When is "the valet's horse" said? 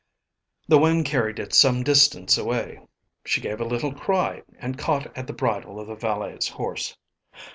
5.85-6.97